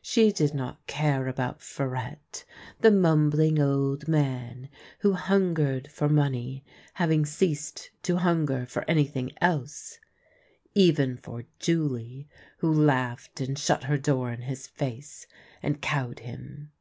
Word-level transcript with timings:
She 0.00 0.32
did 0.32 0.54
not 0.54 0.86
care 0.86 1.28
about 1.28 1.58
Farettc, 1.60 2.44
the 2.80 2.90
mumbling 2.90 3.60
old 3.60 4.08
man 4.08 4.70
who 5.00 5.12
hungered 5.12 5.88
for 5.88 6.08
money, 6.08 6.64
having 6.94 7.26
ceased 7.26 7.90
to 8.04 8.16
hunger 8.16 8.64
for 8.64 8.88
anything 8.88 9.32
else 9.38 9.98
PARPON 10.72 10.72
THE 10.72 10.72
DWARF 10.72 10.96
209— 10.96 11.08
even 11.10 11.22
for 11.22 11.44
Julie, 11.58 12.28
who 12.60 12.72
laug 12.74 13.28
hed 13.38 13.46
and 13.46 13.58
shut 13.58 13.84
her 13.84 13.98
door 13.98 14.32
in 14.32 14.40
his 14.40 14.66
face, 14.66 15.26
and 15.62 15.82
cowed 15.82 16.20
him. 16.20 16.72